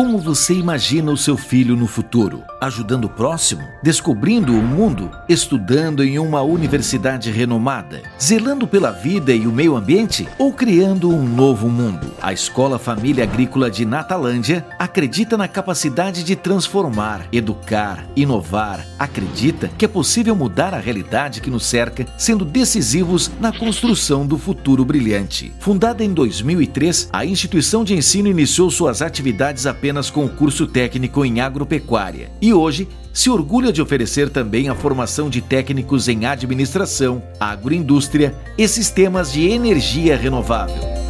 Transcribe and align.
Como 0.00 0.16
você 0.16 0.54
imagina 0.54 1.12
o 1.12 1.16
seu 1.16 1.36
filho 1.36 1.76
no 1.76 1.86
futuro? 1.86 2.42
Ajudando 2.58 3.04
o 3.04 3.08
próximo? 3.10 3.62
Descobrindo 3.82 4.50
o 4.50 4.62
mundo? 4.62 5.10
Estudando 5.28 6.02
em 6.02 6.18
uma 6.18 6.40
universidade 6.40 7.30
renomada? 7.30 8.00
Zelando 8.18 8.66
pela 8.66 8.90
vida 8.90 9.30
e 9.34 9.46
o 9.46 9.52
meio 9.52 9.76
ambiente? 9.76 10.26
Ou 10.38 10.54
criando 10.54 11.10
um 11.10 11.22
novo 11.22 11.68
mundo? 11.68 12.14
A 12.22 12.32
Escola 12.32 12.78
Família 12.78 13.24
Agrícola 13.24 13.70
de 13.70 13.84
Natalândia 13.84 14.64
acredita 14.78 15.36
na 15.36 15.46
capacidade 15.46 16.24
de 16.24 16.34
transformar, 16.34 17.28
educar, 17.30 18.06
inovar. 18.16 18.86
Acredita 18.98 19.68
que 19.76 19.84
é 19.84 19.88
possível 19.88 20.34
mudar 20.34 20.72
a 20.72 20.80
realidade 20.80 21.42
que 21.42 21.50
nos 21.50 21.66
cerca, 21.66 22.06
sendo 22.16 22.46
decisivos 22.46 23.30
na 23.38 23.52
construção 23.52 24.26
do 24.26 24.38
futuro 24.38 24.82
brilhante. 24.82 25.52
Fundada 25.60 26.02
em 26.02 26.14
2003, 26.14 27.10
a 27.12 27.26
instituição 27.26 27.84
de 27.84 27.94
ensino 27.94 28.28
iniciou 28.28 28.70
suas 28.70 29.02
atividades 29.02 29.66
apenas 29.66 29.89
apenas 29.90 30.08
com 30.08 30.24
o 30.24 30.28
curso 30.28 30.68
técnico 30.68 31.24
em 31.24 31.40
agropecuária 31.40 32.30
e 32.40 32.54
hoje 32.54 32.86
se 33.12 33.28
orgulha 33.28 33.72
de 33.72 33.82
oferecer 33.82 34.30
também 34.30 34.68
a 34.68 34.74
formação 34.74 35.28
de 35.28 35.40
técnicos 35.40 36.06
em 36.06 36.26
administração, 36.26 37.20
agroindústria 37.40 38.32
e 38.56 38.68
sistemas 38.68 39.32
de 39.32 39.48
energia 39.48 40.16
renovável. 40.16 41.00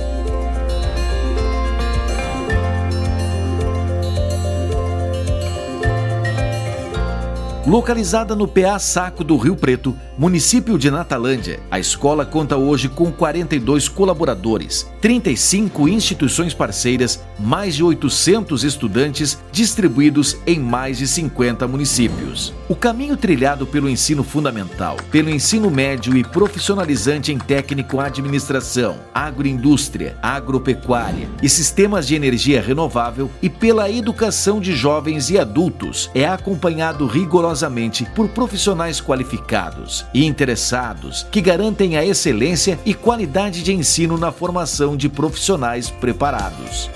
Localizada 7.67 8.35
no 8.35 8.49
PA 8.49 8.79
Saco 8.79 9.23
do 9.23 9.37
Rio 9.37 9.55
Preto, 9.55 9.95
município 10.17 10.79
de 10.79 10.91
Natalândia, 10.91 11.61
a 11.71 11.79
escola 11.79 12.25
conta 12.25 12.57
hoje 12.57 12.89
com 12.89 13.13
42 13.13 13.89
colaboradores, 13.89 14.91
35 15.01 15.89
instituições 15.89 16.55
parceiras, 16.55 17.21
mais 17.39 17.75
de 17.75 17.83
800 17.83 18.65
estudantes 18.65 19.39
distribuídos 19.51 20.37
em 20.47 20.59
mais 20.59 20.99
de 20.99 21.07
50 21.07 21.67
municípios. 21.67 22.53
O 22.69 22.77
caminho 22.77 23.17
trilhado 23.17 23.67
pelo 23.67 23.89
ensino 23.89 24.23
fundamental, 24.23 24.97
pelo 25.11 25.31
ensino 25.31 25.71
médio 25.71 26.17
e 26.17 26.23
profissionalizante 26.23 27.33
em 27.33 27.39
técnico 27.39 27.99
administração, 27.99 28.99
agroindústria, 29.13 30.17
agropecuária 30.23 31.29
e 31.43 31.49
sistemas 31.49 32.07
de 32.07 32.15
energia 32.15 32.61
renovável 32.61 33.31
e 33.43 33.49
pela 33.49 33.91
educação 33.91 34.61
de 34.61 34.75
jovens 34.75 35.31
e 35.31 35.39
adultos 35.39 36.11
é 36.15 36.27
acompanhado 36.27 37.07
rigorosamente 37.07 37.31
rigorosamente 37.41 38.05
por 38.15 38.29
profissionais 38.29 39.01
qualificados 39.01 40.05
e 40.13 40.25
interessados 40.25 41.27
que 41.31 41.41
garantem 41.41 41.97
a 41.97 42.05
excelência 42.05 42.79
e 42.85 42.93
qualidade 42.93 43.63
de 43.63 43.73
ensino 43.73 44.19
na 44.19 44.31
formação 44.33 44.90
de 44.97 45.09
profissionais 45.09 45.91
preparados. 45.91 46.91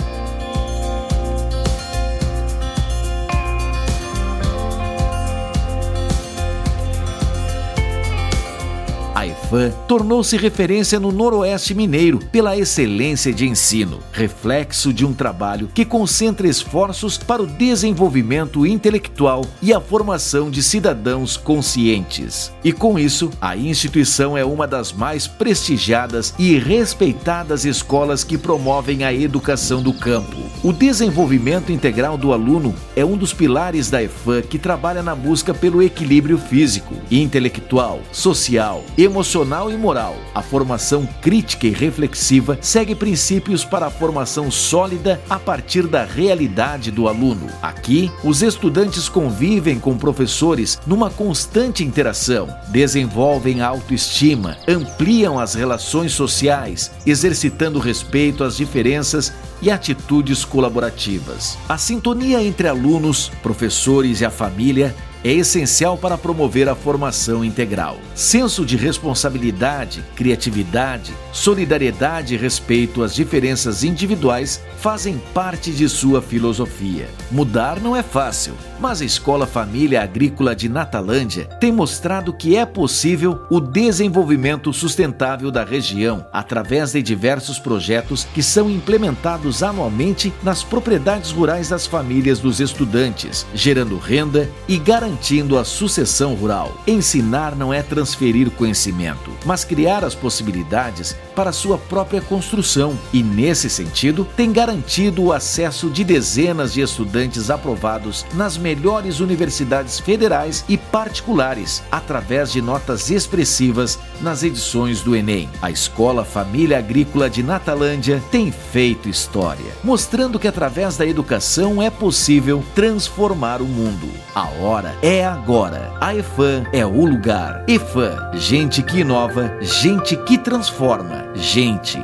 EFAM 9.55 9.71
tornou-se 9.87 10.37
referência 10.37 10.99
no 10.99 11.13
Noroeste 11.13 11.75
Mineiro 11.75 12.19
pela 12.33 12.57
excelência 12.57 13.33
de 13.33 13.47
ensino, 13.47 14.01
reflexo 14.13 14.93
de 14.93 15.07
um 15.07 15.13
trabalho 15.13 15.69
que 15.73 15.85
concentra 15.85 16.49
esforços 16.49 17.17
para 17.17 17.43
o 17.43 17.47
desenvolvimento 17.47 18.67
intelectual 18.67 19.45
e 19.63 19.73
a 19.73 19.81
formação 19.81 20.51
de 20.51 20.63
cidadãos 20.63 21.37
conscientes. 21.37 22.53
E 22.63 22.73
com 22.73 22.99
isso, 22.99 23.31
a 23.41 23.57
instituição 23.57 24.37
é 24.37 24.45
uma 24.45 24.67
das 24.67 24.93
mais 24.93 25.27
prestigiadas 25.27 26.35
e 26.39 26.59
respeitadas 26.59 27.65
escolas 27.65 28.25
que 28.25 28.39
promovem 28.39 29.05
a 29.05 29.13
educação 29.13 29.83
do 29.83 29.93
campo. 29.93 30.37
O 30.63 30.73
desenvolvimento 30.73 31.71
integral 31.71 32.17
do 32.17 32.33
aluno 32.33 32.75
é 32.97 33.05
um 33.05 33.17
dos 33.17 33.33
pilares 33.33 33.91
da 33.91 34.03
EFAM 34.03 34.43
que 34.43 34.59
trabalha 34.59 35.03
na 35.03 35.15
busca 35.15 35.53
pelo 35.55 35.83
equilíbrio 35.83 36.39
físico, 36.39 36.95
intelectual, 37.11 38.01
social, 38.11 38.83
emocional 38.97 39.44
emocional 39.45 39.71
e 39.71 39.77
moral. 39.77 40.17
A 40.35 40.43
formação 40.43 41.07
crítica 41.21 41.67
e 41.67 41.71
reflexiva 41.71 42.59
segue 42.61 42.95
princípios 42.95 43.65
para 43.65 43.87
a 43.87 43.91
formação 43.91 44.51
sólida 44.51 45.21
a 45.29 45.39
partir 45.39 45.87
da 45.87 46.05
realidade 46.05 46.91
do 46.91 47.07
aluno. 47.07 47.47
Aqui, 47.63 48.11
os 48.25 48.43
estudantes 48.43 49.09
convivem 49.09 49.79
com 49.79 49.97
professores 49.99 50.81
numa 50.87 51.11
constante 51.11 51.85
interação, 51.85 52.49
desenvolvem 52.69 53.61
a 53.61 53.69
autoestima, 53.69 54.57
ampliam 54.67 55.39
as 55.39 55.55
relações 55.55 56.13
sociais, 56.13 56.91
exercitando 57.07 57.79
respeito 57.79 58.43
às 58.43 58.57
diferenças 58.57 59.33
e 59.61 59.71
atitudes 59.71 60.45
colaborativas. 60.45 61.59
A 61.69 61.77
sintonia 61.77 62.43
entre 62.43 62.67
alunos, 62.67 63.31
professores 63.43 64.21
e 64.21 64.25
a 64.25 64.31
família 64.31 64.95
é 65.25 65.33
essencial 65.33 65.97
para 65.97 66.19
promover 66.19 66.69
a 66.69 66.75
formação 66.75 67.43
integral. 67.43 67.97
Senso 68.15 68.65
de 68.65 68.77
responsabilidade, 68.77 70.05
criatividade, 70.15 71.15
solidariedade 71.33 72.35
e 72.35 72.37
respeito 72.37 73.03
às 73.03 73.15
diferenças 73.15 73.83
individuais 73.83 74.61
fazem 74.77 75.21
parte 75.33 75.71
de 75.73 75.89
sua 75.89 76.21
filosofia. 76.21 77.09
Mudar 77.31 77.81
não 77.81 77.97
é 77.97 78.03
fácil, 78.03 78.53
mas 78.79 79.01
a 79.01 79.05
Escola 79.05 79.47
Família 79.47 80.03
Agrícola 80.03 80.55
de 80.55 80.69
Natalândia 80.69 81.47
tem 81.59 81.73
mostrado 81.73 82.35
que 82.35 82.55
é 82.55 82.67
possível 82.67 83.47
o 83.49 83.61
desenvolvimento 83.61 84.75
sustentável 84.75 85.51
da 85.51 85.65
região 85.65 86.27
através 86.31 86.93
de 86.93 87.01
diversos 87.01 87.59
projetos 87.59 88.27
que 88.35 88.43
são 88.43 88.69
implementados 88.69 89.63
anualmente 89.63 90.35
nas 90.43 90.63
propriedades 90.63 91.31
rurais 91.31 91.71
das 91.71 91.87
famílias 91.87 92.41
dos 92.41 92.61
estudantes, 92.61 93.47
gerando 93.55 93.97
renda 93.97 94.51
e 94.69 94.77
garantindo 94.77 95.14
garantindo 95.15 95.57
a 95.57 95.65
sucessão 95.65 96.35
rural. 96.35 96.77
Ensinar 96.87 97.55
não 97.55 97.73
é 97.73 97.83
transferir 97.83 98.51
conhecimento, 98.51 99.31
mas 99.47 99.65
criar 99.65 100.05
as 100.05 100.15
possibilidades 100.15 101.17
para 101.37 101.53
sua 101.53 101.79
própria 101.79 102.21
construção 102.21 102.99
e, 103.13 103.23
nesse 103.23 103.71
sentido, 103.71 104.27
tem 104.37 104.53
garantido 104.53 105.23
o 105.23 105.33
acesso 105.33 105.89
de 105.89 106.03
dezenas 106.03 106.73
de 106.73 106.81
estudantes 106.81 107.49
aprovados 107.49 108.27
nas 108.35 108.59
melhores 108.59 109.21
universidades 109.21 110.01
federais 110.01 110.65
e 110.69 110.77
particulares, 110.77 111.83
através 111.93 112.53
de 112.53 112.61
notas 112.61 113.11
expressivas 113.11 113.99
nas 114.21 114.43
edições 114.43 115.01
do 115.01 115.15
Enem. 115.15 115.49
A 115.63 115.71
Escola 115.71 116.25
Família 116.25 116.79
Agrícola 116.79 117.31
de 117.31 117.43
Natalândia 117.43 118.23
tem 118.31 118.51
feito 118.51 119.09
história, 119.09 119.73
mostrando 119.83 120.39
que 120.39 120.49
através 120.49 120.97
da 120.97 121.07
educação 121.07 121.81
é 121.81 121.91
possível 121.91 122.65
transformar 122.75 123.61
o 123.61 123.67
mundo. 123.67 124.09
A 124.35 124.49
hora 124.61 124.95
é 125.05 125.23
agora. 125.23 125.93
A 126.01 126.15
EFAM 126.17 126.65
é 126.73 126.85
o 126.87 127.05
lugar. 127.05 127.63
EFAM, 127.69 128.31
gente 128.33 128.83
que 128.83 129.01
inova, 129.01 129.53
gente 129.61 130.17
que 130.17 130.39
transforma, 130.39 131.27
gente 131.35 132.03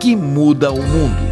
que 0.00 0.16
muda 0.16 0.72
o 0.72 0.82
mundo. 0.82 1.27